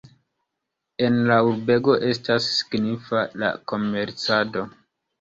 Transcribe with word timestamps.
En 1.07 1.19
la 1.27 1.37
urbego 1.49 1.99
estas 2.09 2.49
signifa 2.57 3.25
la 3.45 3.55
komercado. 3.75 4.69